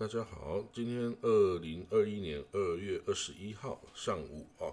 [0.00, 4.72] 大家好，今天二零二一年二月二十一号上午啊，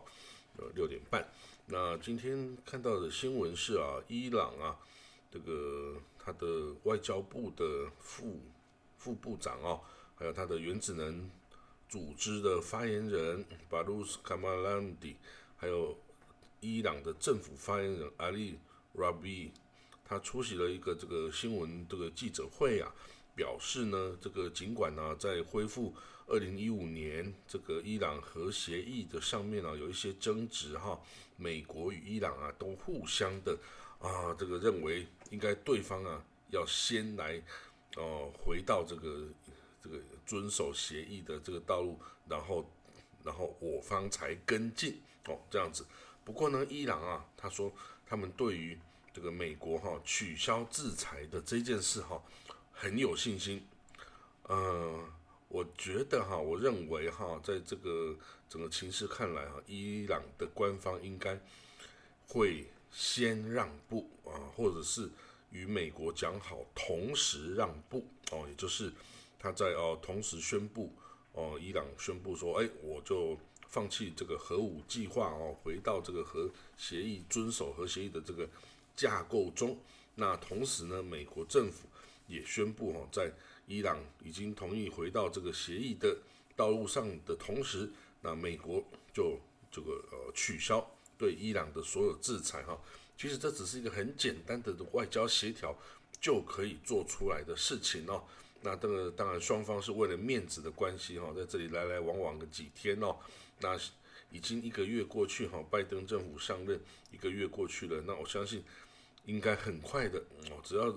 [0.55, 1.27] 呃六点半。
[1.65, 4.79] 那今天看到的新闻是啊，伊朗啊，
[5.29, 8.39] 这个他的外交部的副
[8.95, 9.81] 副部长啊，
[10.15, 11.29] 还有他的原子能
[11.89, 15.17] 组织的发言人巴鲁斯卡马兰迪，
[15.57, 15.93] 还有
[16.61, 18.57] 伊朗的政府发言人阿里
[18.93, 19.51] 拉比，
[20.05, 22.89] 他出席了一个这个新闻这个记者会啊。
[23.37, 25.93] 表示呢，这个尽管呢，在恢复
[26.25, 30.99] 二零一五年这个伊朗核协议的上面呢，有一些争执哈，
[31.37, 33.55] 美国与伊朗啊都互相的
[33.99, 37.39] 啊，这个认为应该对方啊要先来
[37.95, 39.27] 哦回到这个
[39.83, 42.67] 这个遵守协议的这个道路，然后
[43.23, 45.85] 然后我方才跟进哦这样子。
[46.25, 47.71] 不过呢，伊朗啊他说
[48.03, 48.77] 他们对于
[49.13, 52.19] 这个美国哈取消制裁的这件事哈。
[52.79, 53.65] 很有信心，
[54.43, 55.03] 呃，
[55.47, 58.15] 我觉得哈，我认为哈，在这个
[58.47, 61.39] 整个情势看来哈，伊朗的官方应该
[62.27, 65.09] 会先让步啊，或者是
[65.49, 68.93] 与美国讲好同时让步哦，也就是
[69.39, 70.93] 他在哦同时宣布
[71.31, 73.35] 哦，伊朗宣布说，哎，我就
[73.67, 76.47] 放弃这个核武计划哦，回到这个核
[76.77, 78.47] 协议遵守核协议的这个
[78.95, 79.75] 架构中。
[80.13, 81.87] 那同时呢，美国政府。
[82.27, 83.31] 也宣布哈，在
[83.65, 86.15] 伊朗已经同意回到这个协议的
[86.55, 87.89] 道路上的同时，
[88.21, 89.39] 那美国就
[89.71, 90.85] 这个呃取消
[91.17, 92.77] 对伊朗的所有制裁哈。
[93.17, 95.75] 其实这只是一个很简单的外交协调
[96.21, 98.23] 就可以做出来的事情哦。
[98.61, 103.17] 那这个当然双方是为了面子的关系哈，在这里来来往往个几天哦。
[103.59, 103.77] 那
[104.31, 106.79] 已经一个月过去哈，拜登政府上任
[107.11, 108.63] 一个月过去了，那我相信
[109.25, 110.19] 应该很快的
[110.51, 110.93] 哦，只要。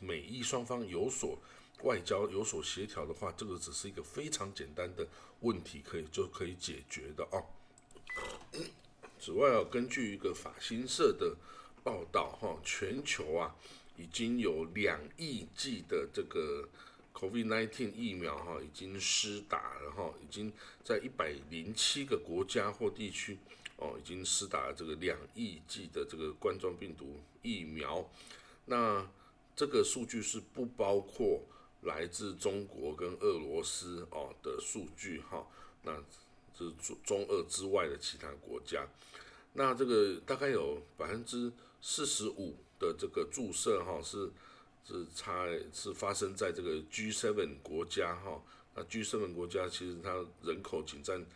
[0.00, 1.38] 美意双方有所
[1.82, 5.06] 外交有所协调的话，这个只是一个非常简单的
[5.40, 7.44] 问题，可以就可以解决的哦。
[9.20, 11.36] 此外啊，根据一个法新社的
[11.84, 13.54] 报道哈，全球啊
[13.96, 16.68] 已经有两亿剂的这个
[17.14, 23.38] COVID-19 疫苗哈已经施打了哈，已经在一百零七个国家或地区
[23.76, 28.04] 哦已经施打了这个两亿剂的这个冠状病毒疫苗，
[28.66, 29.08] 那。
[29.58, 31.42] 这个数据是不包括
[31.80, 35.44] 来自中国跟俄罗斯哦的数据哈，
[35.82, 35.92] 那
[36.56, 38.86] 是中中俄之外的其他国家。
[39.54, 41.50] 那这个大概有百分之
[41.82, 44.30] 四十五的这个注射哈是
[44.84, 48.40] 是差是发生在这个 G7 国家哈。
[48.76, 51.26] 那 G7 国家其实它人口仅占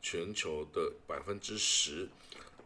[0.00, 2.08] 全球的百分之十。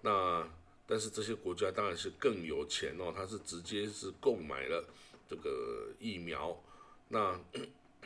[0.02, 0.46] 那
[0.86, 4.84] 但是这些国家当然是更有钱哦，它是直接是购买了。
[5.28, 6.56] 这个疫苗，
[7.08, 7.36] 那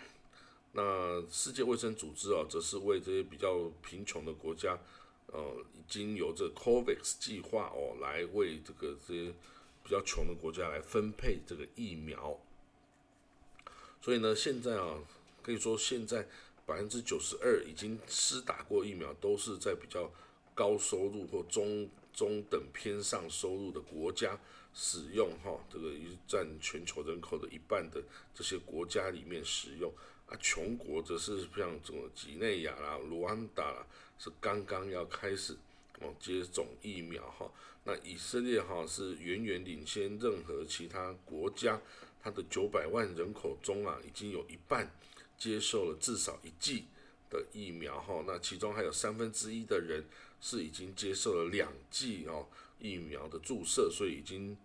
[0.72, 4.78] 那世界卫生组织啊，则是为这些比较贫穷的国家，
[5.26, 9.34] 呃，已经由这 COVAX 计划哦，来为这个这些
[9.84, 12.41] 比较穷的国家来分配这个疫苗。
[14.00, 14.97] 所以呢，现在啊，
[15.42, 16.26] 可以说现在
[16.64, 20.10] 百分之九十二已经施打过疫苗，都是在比较
[20.54, 24.38] 高收入或中中等偏上收入的国家。
[24.72, 25.91] 使用哈，这个
[26.28, 28.00] 占全球人口的一半的
[28.32, 29.93] 这些国家里面使用
[30.28, 33.84] 啊，穷国则是像这种几内亚啦、卢安达啦，
[34.16, 35.56] 是刚刚要开始
[35.98, 37.50] 哦接种疫苗哈。
[37.82, 41.81] 那以色列哈是远远领先任何其他国家，
[42.22, 44.88] 它的九百万人口中啊，已经有一半
[45.37, 46.84] 接受了至少一剂
[47.28, 48.22] 的疫苗哈。
[48.25, 50.04] 那其中还有三分之一的人
[50.40, 52.46] 是已经接受了两剂哦。
[52.82, 54.56] 疫苗的注射，所以已经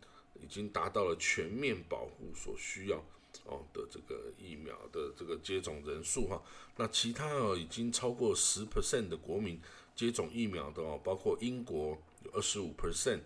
[0.41, 2.97] 已经达到了全面保护所需要
[3.43, 6.41] 哦的这个疫苗的这个接种人数哈。
[6.77, 9.59] 那其他哦已经超过十 percent 的国民
[9.97, 13.19] 接种疫苗的哦，包括英国有二十五 percent，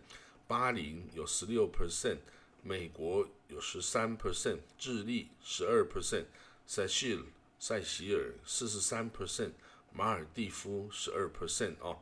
[0.48, 2.18] 巴林有十六 percent，
[2.64, 6.26] 美国有十三 percent，智利十二 percent，
[6.66, 7.22] 塞西尔
[7.60, 9.52] 塞西尔四十三 percent，
[9.94, 12.00] 马尔蒂夫十二 percent 哦。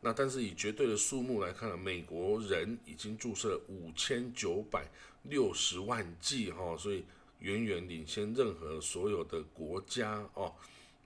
[0.00, 4.88] 那但是以绝对的数目来看，美国人已经注射了五千九百
[5.24, 7.04] 六十万剂哈，所以
[7.40, 10.54] 远远领先任何所有的国家哦。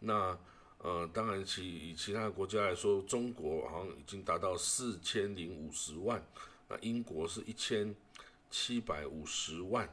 [0.00, 0.38] 那
[0.78, 6.22] 呃，当然其以其他国家来说，中国好像已经达到四千零五十万，
[6.68, 7.94] 那英国是一千
[8.50, 9.86] 七百五十万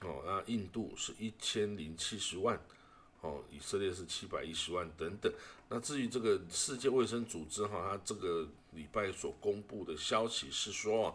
[0.00, 2.58] 哦，那印度是一千零七十万。
[3.20, 5.32] 哦，以色列是七百一十万等等。
[5.68, 11.14] 那至于这个世界卫生组织哈，它这个礼拜所公布的消息是说啊，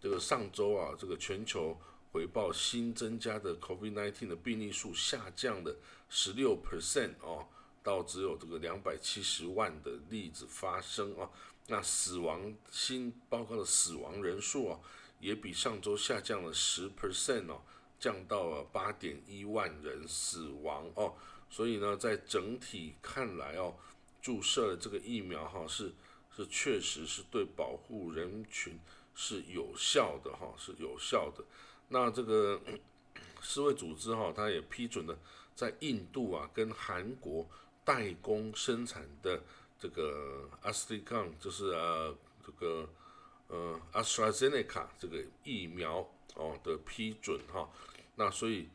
[0.00, 1.76] 这个上周啊，这个全球
[2.10, 5.76] 回报新增加的 COVID-19 的病例数下降了
[6.08, 7.46] 十六 percent 哦，
[7.82, 11.30] 到只有这个两百七十万的例子发生啊。
[11.68, 14.80] 那死亡新报告的死亡人数啊，
[15.20, 17.62] 也比上周下降了十 percent 哦，
[18.00, 21.14] 降到了八点一万人死亡哦。
[21.52, 23.74] 所以呢，在整体看来哦，
[24.22, 25.92] 注射这个疫苗哈是
[26.34, 28.76] 是确实是对保护人群
[29.14, 31.44] 是有效的哈，是有效的。
[31.88, 32.58] 那这个
[33.42, 35.14] 世卫组织哈，它也批准了
[35.54, 37.46] 在印度啊跟韩国
[37.84, 39.40] 代工生产的。
[39.82, 42.16] 这个阿斯利康就是呃
[42.46, 42.88] 这个
[43.48, 47.68] 呃 AstraZeneca 这个疫苗哦的批准哈，
[48.14, 48.68] 那所以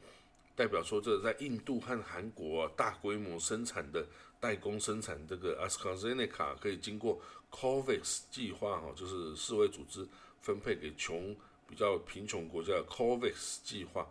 [0.57, 4.05] 代表说这在印度和韩国大规模生产的
[4.39, 7.21] 代工生产这个 AstraZeneca 可以经过
[7.51, 10.05] COVAX 计划哈，就是世卫组织
[10.41, 11.33] 分配给穷
[11.69, 14.05] 比较贫穷国家的 COVAX 计划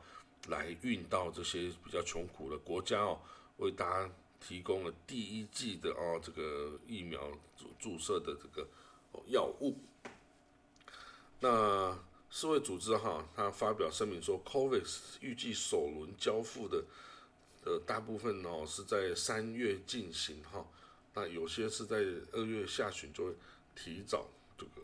[0.48, 3.18] 来运到这些比较穷苦的国家哦，
[3.58, 4.10] 为大家。
[4.38, 7.18] 提供了第一剂的哦，这个疫苗
[7.56, 8.68] 注注射的这个
[9.28, 9.76] 药物。
[11.40, 11.98] 那
[12.30, 16.84] 世卫组织哈，他发表声明说，COVAX 预计首轮交付的
[17.64, 20.66] 呃大部分哦是在三月进行哈，
[21.14, 21.96] 那有些是在
[22.32, 23.32] 二月下旬就会
[23.74, 24.26] 提早
[24.58, 24.82] 这个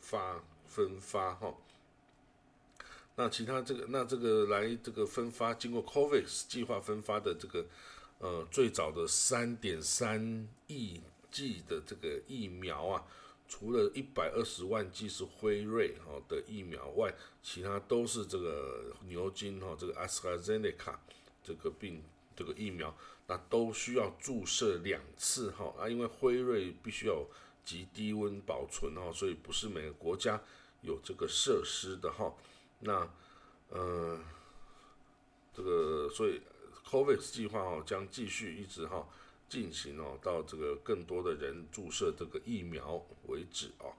[0.00, 1.54] 发分发哈。
[3.16, 7.66] 那其他这个那这个来这个分发经过 COVAX 计划分发的这个。
[8.20, 13.04] 呃，最早的三点三亿剂的这个疫苗啊，
[13.48, 20.96] 除了一百二十万剂是辉瑞哈的疫苗外，其他都是这个牛津哈这个 AstraZeneca
[21.42, 22.02] 这个病
[22.34, 22.94] 这个疫苗，
[23.26, 27.24] 那都需要注射两次哈啊，因为辉瑞必须要
[27.64, 30.40] 极低温保存哈，所以不是每个国家
[30.82, 32.34] 有这个设施的哈。
[32.80, 33.08] 那
[33.68, 34.20] 呃，
[35.52, 36.40] 这个所以。
[36.86, 39.08] COVAX 计划哦将继续一直哈
[39.48, 43.92] 进行哦，到这个更多的人注射这个疫苗为止哦。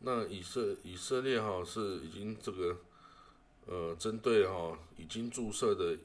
[0.00, 2.76] 那以色以色列哈是已经这个
[3.66, 5.96] 呃针对哈已经注射的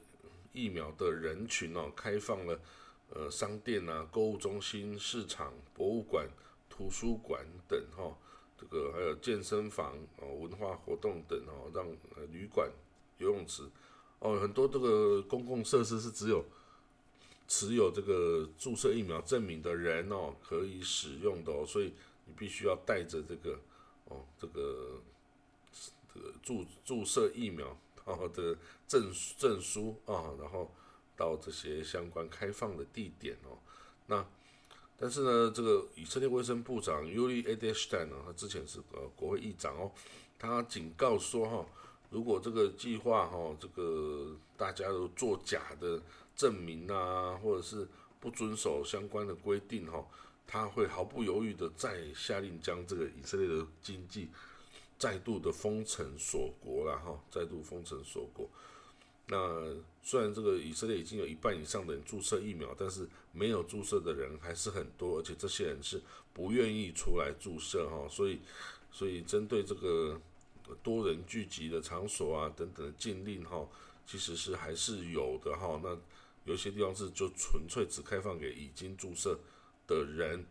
[0.52, 2.60] 疫苗的人群哦，开放了
[3.10, 6.28] 呃商店啊、购物中心、市场、博物馆、
[6.70, 8.16] 图书馆等哈，
[8.56, 11.84] 这个还有健身房哦、文化活动等哦，让
[12.30, 12.70] 旅馆、
[13.18, 13.64] 游泳池。
[14.20, 16.44] 哦，很多这个公共设施是只有
[17.48, 21.92] 持有这个注射疫苗证明的人哦可以使用的哦，所以
[22.26, 23.58] 你必须要带着这个
[24.04, 25.00] 哦这个
[26.14, 28.56] 这个注注射疫苗哦的
[28.86, 30.70] 证证书啊，然后
[31.16, 33.58] 到这些相关开放的地点哦。
[34.06, 34.24] 那
[34.96, 39.90] 但是呢，这个以色列卫生部长 Uli Edelstein 呢，他之前是呃国会议长哦，
[40.38, 41.66] 他警告说哈。
[42.10, 46.00] 如果这个计划哈，这个大家都做假的
[46.38, 47.86] 证明啊，或者是
[48.18, 50.02] 不遵守相关的规定哈，
[50.46, 54.28] 他会毫不犹豫的再下令将这个以色列的经济
[54.98, 58.48] 再度的封城锁国了哈，再度封城锁国。
[59.26, 59.36] 那
[60.02, 66.00] 虽然这个以色列已经有一半以上的人注射疫苗，但是没有注射的人还是很多，而且这些人是
[66.32, 68.38] 不愿意出来注射哈，所以
[68.90, 70.18] 所以针对这个。
[70.82, 73.66] 多人聚集的场所啊，等等的禁令哈，
[74.06, 75.80] 其实是还是有的哈。
[75.82, 75.96] 那
[76.48, 79.38] 有些地方是就纯粹只开放给已经注射
[79.86, 80.44] 的人。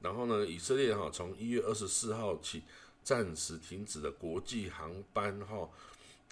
[0.00, 2.62] 然后呢，以色列哈从一月二十四号起
[3.02, 5.68] 暂时停止了国际航班哈。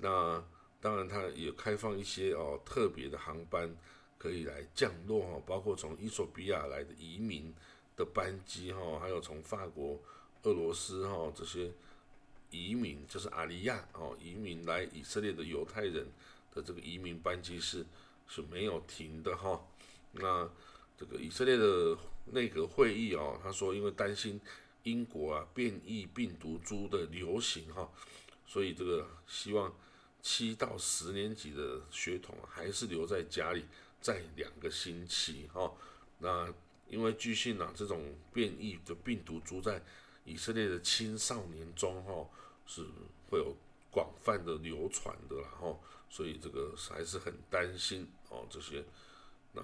[0.01, 0.45] 那
[0.81, 3.75] 当然它也开放一些哦特别的航班
[4.19, 7.55] 可以来降落哈，包括从伊索比亚来的移民
[7.97, 9.99] 的班机哈，还有从法国、
[10.43, 11.73] 俄罗斯哈这些。
[12.51, 16.07] 移民就是阿里亚哦，移民来以色列的犹太人
[16.55, 17.85] 的这个移民班机是
[18.29, 19.61] 是没有停的哈。
[20.13, 20.49] 那
[20.97, 24.41] 这个以色列的内阁会议哦，他说因为担心
[24.83, 27.91] 英国啊变异病毒株的流行哈，
[28.47, 29.75] 所以这个希望
[30.23, 33.65] 七到十年级的血统还是留在家里
[34.01, 35.73] 再两个星期哈。
[36.19, 36.53] 那
[36.89, 39.83] 因为据信啊，这种变异的病毒株在
[40.25, 42.27] 以色列的青少年中哈。
[42.67, 42.83] 是
[43.29, 43.55] 会有
[43.95, 48.85] 广泛的流传的，然后，所以这个还是很担心哦，这些，
[49.53, 49.63] 那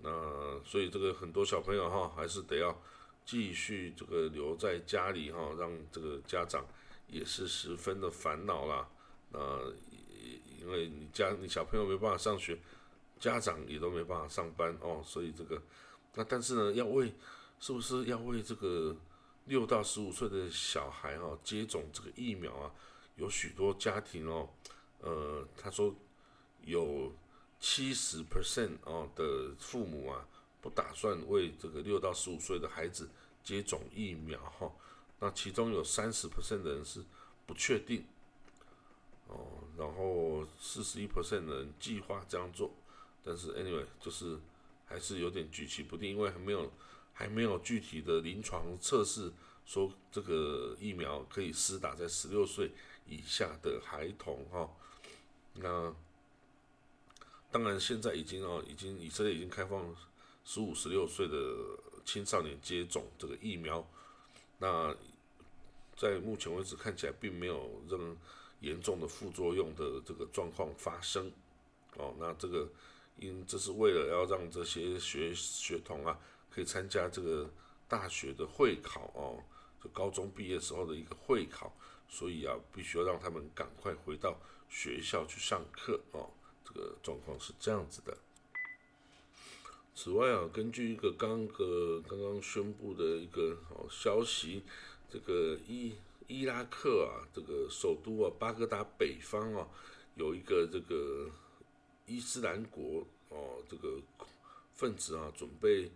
[0.00, 2.80] 那所以这个很多小朋友哈，还是得要
[3.24, 6.64] 继续这个留在家里哈，让这个家长
[7.08, 8.88] 也是十分的烦恼啦。
[9.32, 9.38] 那
[10.60, 12.56] 因为你家你小朋友没办法上学，
[13.18, 15.60] 家长也都没办法上班哦，所以这个
[16.14, 17.12] 那但是呢，要为
[17.58, 18.96] 是不是要为这个？
[19.48, 22.70] 六到十五岁的小孩哈接种这个疫苗啊，
[23.18, 24.48] 有许多家庭哦，
[25.00, 25.94] 呃，他说
[26.64, 27.12] 有
[27.60, 30.26] 七十 percent 哦的父母啊，
[30.62, 33.10] 不打算为这个六到十五岁的孩子
[33.42, 34.72] 接种疫苗哈。
[35.18, 37.02] 那其中有三十 percent 的人是
[37.44, 38.04] 不确定
[39.26, 42.70] 哦，然后四十一 percent 的人计划这样做，
[43.24, 44.38] 但是 anyway 就是
[44.86, 46.72] 还是有点举棋不定，因为还没有
[47.12, 49.32] 还没有具体的临床测试
[49.66, 52.70] 说这个疫苗可以施打在十六岁。
[53.08, 54.68] 以下的孩童哈，
[55.54, 55.94] 那
[57.50, 59.96] 当然现在已经哦，已经以色列已经开放
[60.44, 61.36] 十五、十六岁的
[62.04, 63.82] 青少年接种这个疫苗，
[64.58, 64.94] 那
[65.96, 68.16] 在目前为止看起来并没有任
[68.60, 71.32] 严重的副作用的这个状况发生
[71.96, 72.68] 哦，那这个
[73.16, 76.18] 因这是为了要让这些学学童啊
[76.50, 77.48] 可以参加这个
[77.88, 79.42] 大学的会考哦，
[79.82, 81.72] 就高中毕业时候的一个会考。
[82.08, 84.38] 所以啊，必须要让他们赶快回到
[84.68, 86.30] 学校去上课哦。
[86.64, 88.16] 这个状况是这样子的。
[89.94, 94.62] 此外啊，根据一个刚个刚刚宣布的一个哦消息，
[95.10, 95.94] 这个伊
[96.26, 99.68] 伊拉克啊，这个首都啊巴格达北方啊，
[100.14, 101.28] 有一个这个
[102.06, 103.98] 伊斯兰国哦这个
[104.74, 105.90] 分子啊，准备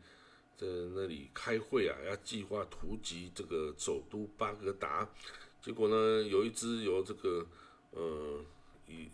[0.56, 5.08] 在那里开会啊，要计划突击这个首都巴格达。
[5.62, 7.46] 结果呢，有一支由这个
[7.92, 8.44] 呃
[8.88, 9.08] 伊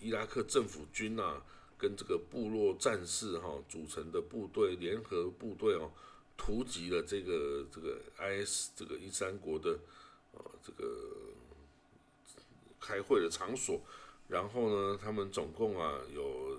[0.00, 1.40] 伊拉克政府军啊，
[1.78, 5.92] 跟这个部落战士哈组成的部队联合部队哦，
[6.36, 9.78] 突击了这个这个 IS 这个伊斯兰国的
[10.32, 10.84] 呃这个
[12.80, 13.80] 开会的场所，
[14.26, 16.58] 然后呢，他们总共啊有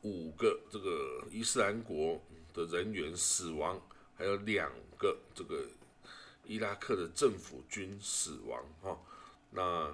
[0.00, 2.18] 五个这个伊斯兰国
[2.54, 3.78] 的人员死亡，
[4.14, 5.62] 还有两个这个。
[6.46, 8.96] 伊拉克的政府军死亡，哈，
[9.50, 9.92] 那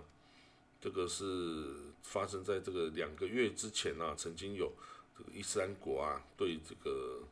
[0.81, 4.71] 这个是发生在这个两个月之前啊，曾经有
[5.17, 7.23] 这个伊斯兰国啊对这个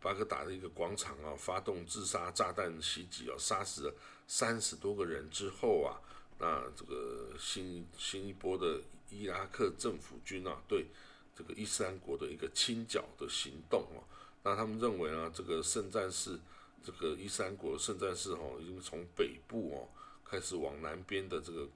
[0.00, 3.94] 巴格达的一个广场啊发动自杀炸弹袭击啊，杀死了
[4.28, 5.98] 三十多个人之后啊，
[6.38, 10.86] 那这个新新一波的伊拉克政府军啊对
[11.34, 14.06] 这个伊斯兰国的一个清剿的行动啊，
[14.44, 16.38] 那他们认为呢，这个圣战士。
[16.84, 19.88] 这个伊斯兰国圣战士哈，已经从北部哦
[20.24, 21.68] 开始往南边的这个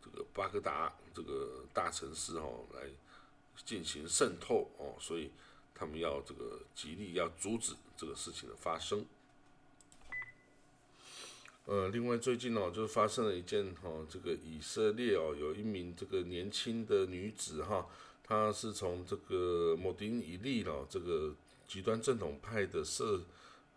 [0.00, 2.82] 这个巴格达这个大城市哦来
[3.64, 5.30] 进行渗透哦，所以
[5.74, 9.04] 他们要这个极力要阻止这个事情的发生。
[11.66, 17.88] 呃，另外最近哦，就发生了一件哈，这个以色列哦，有一名这个年轻的女子哈，
[18.22, 21.34] 她是从这个莫丁伊利了这个
[21.66, 23.20] 极端正统派的社。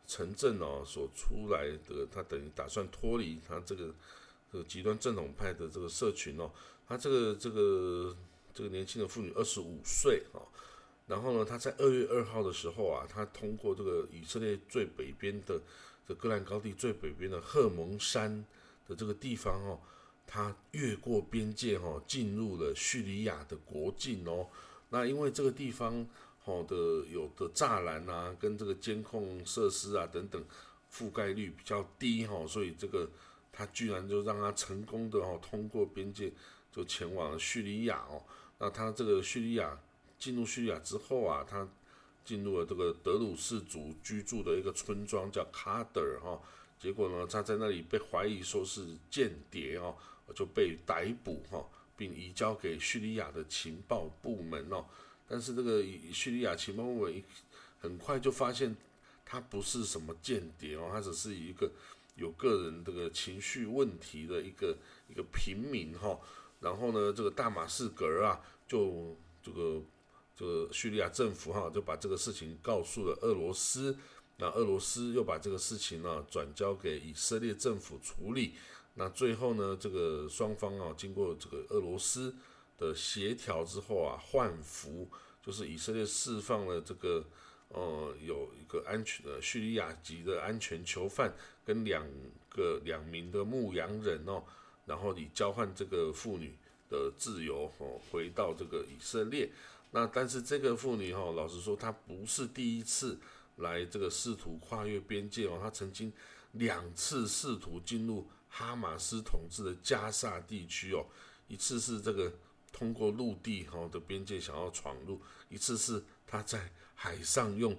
[0.08, 3.94] 城镇哦所出来的，他等于打算脱离他这个
[4.50, 6.50] 这个极端正统派的这个社群哦。
[6.88, 8.16] 他这个这个
[8.54, 10.48] 这个年轻的妇女二十五岁哦，
[11.08, 15.62] 然后呢，他在二月二号的时候啊，他通过这个以色列最北边的
[16.08, 18.46] 这戈兰高地最北边的赫蒙山
[18.88, 19.78] 的这个地方哦，
[20.26, 24.48] 他越过边界哈，进入了叙利亚的国境哦。
[24.90, 26.08] 那因为这个地方。
[26.48, 26.77] 好的，
[27.12, 30.42] 有的栅栏啊，跟这个监控设施啊等等，
[30.89, 33.06] 覆盖率比较低哈，所以这个
[33.51, 36.32] 他居然就让他成功的哦通过边界
[36.72, 38.24] 就前往了叙利亚哦。
[38.60, 39.77] 那他这个叙利亚
[40.18, 41.68] 进入叙利亚之后啊，他
[42.24, 46.42] 进入了这个德鲁士族居住的一个村庄叫卡德尔哈，
[46.80, 49.94] 结果呢，他在那里被怀疑说是间谍哦，
[50.34, 51.62] 就被逮捕哈，
[51.98, 54.86] 并移交给叙利亚的情报部门哦。
[55.28, 57.24] 但是这个叙利亚情报部门
[57.80, 58.74] 很快就发现
[59.26, 61.70] 他不是什么间谍哦，他只是一个
[62.16, 64.78] 有个人这个情绪问题的一个
[65.10, 66.18] 一个平民哈。
[66.62, 69.82] 然后呢，这个大马士革啊，就这个
[70.34, 73.98] 这个叙利亚政府哈，就把这个事情告诉了俄罗斯，
[74.38, 78.54] 那俄罗斯又把这个事情呢转交给以色列政府处理。
[78.96, 82.34] 那最后呢，这个双方啊，经过这个俄罗斯。
[82.78, 85.10] 的协调之后啊，换服
[85.42, 87.26] 就是以色列释放了这个
[87.70, 91.34] 呃有一个安全的叙利亚籍的安全囚犯
[91.66, 92.08] 跟两
[92.50, 94.44] 个两名的牧羊人哦，
[94.86, 96.56] 然后以交换这个妇女
[96.90, 99.50] 的自由哦，回到这个以色列。
[99.90, 103.18] 那但是这个妇女哈，老实说她不是第一次
[103.56, 106.14] 来这个试图跨越边界哦，她曾经
[106.52, 111.04] 两次试图进入哈马斯统治的加萨地区哦，
[111.48, 112.32] 一次是这个。
[112.72, 115.20] 通过陆地哈的边界想要闯入，
[115.50, 117.76] 一次是他在海上用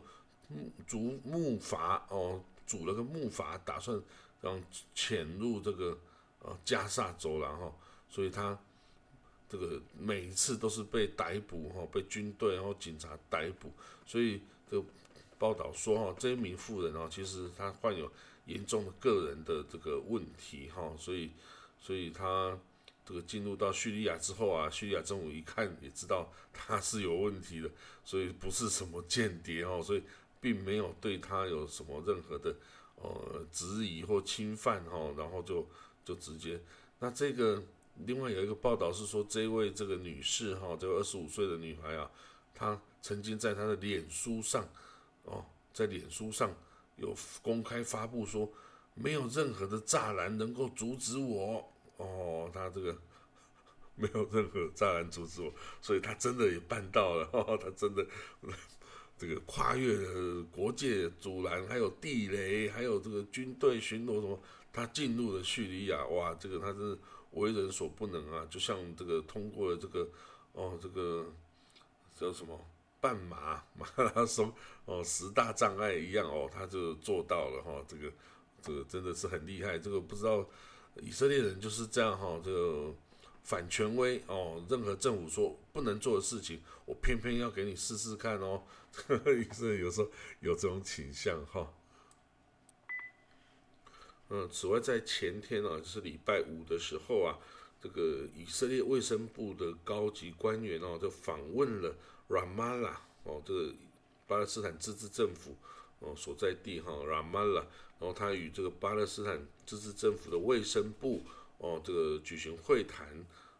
[0.86, 4.00] 竹木筏哦，组了个木筏，打算
[4.40, 4.60] 让
[4.94, 5.98] 潜入这个
[6.40, 7.72] 呃加萨州了哈，
[8.08, 8.58] 所以他
[9.48, 13.70] 这个每一次都是被逮捕哈，被军队然后警察逮捕，
[14.06, 14.40] 所以
[14.70, 14.86] 这个
[15.38, 18.10] 报道说哈，这一名妇人哦，其实她患有
[18.46, 21.30] 严重的个人的这个问题哈，所以
[21.80, 22.58] 所以她
[23.08, 27.70] 这个进入到叙利亚之后啊，叙利亚政府一看也知道他是有问题的，
[28.04, 30.02] 所以不是什么间谍哦，所以
[30.42, 32.54] 并没有对他有什么任何的
[32.96, 35.66] 呃质疑或侵犯哈，然后就
[36.04, 36.60] 就直接
[36.98, 37.62] 那这个。
[38.06, 42.08] 另外有一个报道是说，这位这个女士哈，这个二十五岁的女孩啊，
[42.54, 44.64] 她曾经在她的脸书上，
[45.24, 46.48] 哦，在脸书上
[46.94, 47.12] 有
[47.42, 48.48] 公开发布说，
[48.94, 51.68] 没有任何的栅栏能够阻止我，
[51.98, 52.96] 哦，他这个
[53.94, 57.28] 没有任何障碍阻止我，所以他真的也办到了，
[57.60, 58.04] 他真的
[59.16, 59.96] 这个跨越
[60.50, 64.40] 国界阻拦，还有地雷，还有这个军队巡逻什么，
[64.72, 66.98] 他进入了叙利亚，哇，这个他是。
[67.32, 70.08] 为人所不能啊，就像这个通过了这个
[70.54, 71.30] 哦，这个
[72.18, 72.58] 叫什么
[73.02, 74.50] 半马马拉松
[74.86, 78.10] 哦十大障碍一样哦，他就做到了哈，这个
[78.62, 79.78] 这个真的是很厉害。
[79.78, 80.44] 这个不知道
[81.02, 82.94] 以色列人就是这样哈，这个
[83.42, 88.62] 反权威哦，任何政府说不能做的事情，我偏偏要给你试试看哦。
[89.08, 91.72] 以色列有时候有这种倾向哈。
[94.30, 97.38] 嗯，此外，在前天啊，就是礼拜五的时候啊，
[97.80, 101.94] 这个以色列卫生部的高级官员哦，就访问了
[102.28, 103.74] Ramallah 哦，这个
[104.26, 105.56] 巴勒斯坦自治政府
[106.00, 107.64] 哦所在地哈 Ramallah，
[107.98, 111.22] 然后他与这个巴勒斯坦自治政府的卫生部
[111.58, 113.08] 哦，这个举行会谈，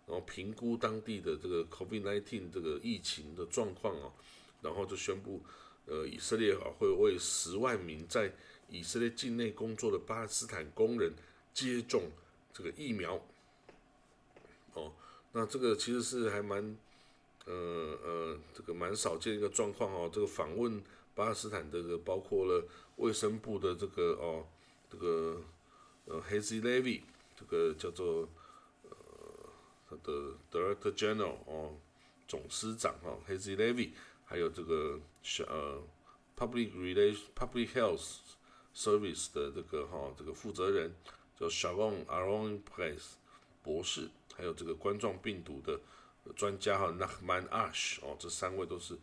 [0.07, 4.13] 然后评估当地的这个 COVID-19 这个疫情的状况哦，
[4.63, 5.43] 然后就宣布，
[5.87, 8.33] 呃，以色列啊会为十万名在
[8.69, 11.13] 以色列境内工作的巴勒斯坦工人
[11.53, 12.11] 接种
[12.53, 13.21] 这个疫苗，
[14.75, 14.93] 哦，
[15.33, 16.77] 那这个其实是还蛮，
[17.47, 17.55] 呃
[18.05, 20.09] 呃，这个蛮少见一个状况哦。
[20.13, 20.81] 这个访问
[21.19, 24.47] 巴勒斯坦这个包括了卫生部的这个哦，
[24.89, 25.43] 这个
[26.05, 27.03] 呃 Hazy Levy，
[27.35, 28.29] 这个叫做
[28.85, 28.91] 呃
[29.91, 31.77] 他的 Director General 哦，
[32.29, 33.91] 总司长哈 Hazy Levy，
[34.25, 35.01] 还有这个
[35.49, 35.83] 呃
[36.37, 38.19] Public Relation Public Health。
[38.75, 40.95] Service 的这个哈，这个负责人
[41.37, 43.15] 叫 Sharon Aron Price
[43.61, 45.81] 博士，还有这个冠状病毒的
[46.37, 48.97] 专家哈 Nachman Ash 哦，这三位都是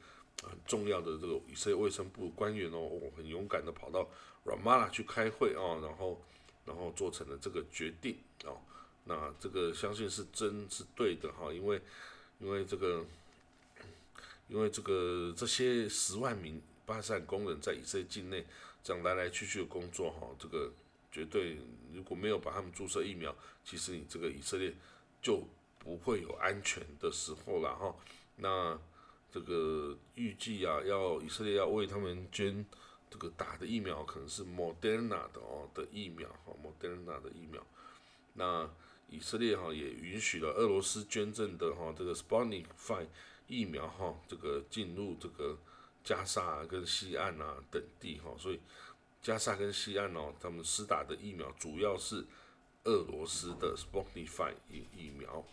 [0.43, 4.07] 很重要的这个以色列卫生部官员哦，很勇敢的跑到
[4.45, 6.21] Ramallah 去开会哦，然后
[6.65, 8.57] 然后做成了这个决定哦，
[9.05, 11.81] 那这个相信是真是对的哈，因为
[12.39, 13.05] 因为这个
[14.47, 18.45] 因为这个这些十万名巴塞工人在以色列境内。
[18.87, 20.71] 这样来来去去的工作哈，这个
[21.11, 21.57] 绝对
[21.91, 24.71] 如果没有把他们注射疫苗，其实你这个以色列
[25.23, 25.41] 就
[25.79, 27.95] 不会有安全的时候了哈。
[28.35, 28.79] 那
[29.35, 32.65] 这个预计啊，要以色列要为他们捐
[33.09, 37.61] 这个打的疫苗，可能是 Moderna 的哦的疫苗哈，Moderna 的疫苗。
[38.35, 38.69] 那
[39.09, 43.09] 以色列哈也允许了俄罗斯捐赠的哈这个 Sputnik V
[43.47, 45.57] 疫苗哈，这个进入这个。
[46.05, 48.59] 加沙跟西岸啊等地哈，所以
[49.23, 52.23] 加沙跟西岸哦，他们施打的疫苗主要是
[52.83, 55.43] 俄罗斯的 Sputnik V 疫疫苗。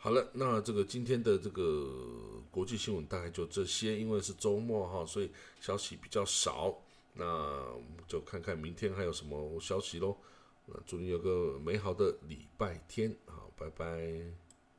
[0.00, 1.90] 好了，那这个今天的这个
[2.50, 5.30] 国际新闻大概就这些，因为是周末哈，所以
[5.60, 6.74] 消息比较少。
[7.14, 7.60] 那
[8.06, 10.16] 就看看明天还有什么消息喽。
[10.66, 14.47] 那祝你有个美好的礼拜天，好，拜拜。